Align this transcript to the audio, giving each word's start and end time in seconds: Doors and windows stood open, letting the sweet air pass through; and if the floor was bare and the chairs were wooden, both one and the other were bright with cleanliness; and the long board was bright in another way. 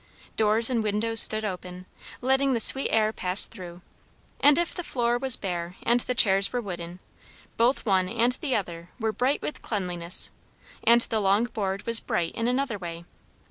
Doors 0.35 0.67
and 0.71 0.81
windows 0.81 1.19
stood 1.19 1.45
open, 1.45 1.85
letting 2.21 2.53
the 2.53 2.59
sweet 2.59 2.89
air 2.89 3.13
pass 3.13 3.45
through; 3.45 3.81
and 4.39 4.57
if 4.57 4.73
the 4.73 4.83
floor 4.83 5.19
was 5.19 5.35
bare 5.35 5.75
and 5.83 5.99
the 5.99 6.15
chairs 6.15 6.51
were 6.51 6.59
wooden, 6.59 6.97
both 7.55 7.85
one 7.85 8.09
and 8.09 8.31
the 8.41 8.55
other 8.55 8.89
were 8.99 9.13
bright 9.13 9.43
with 9.43 9.61
cleanliness; 9.61 10.31
and 10.83 11.01
the 11.01 11.19
long 11.19 11.43
board 11.45 11.85
was 11.85 11.99
bright 11.99 12.33
in 12.33 12.47
another 12.47 12.79
way. 12.79 13.05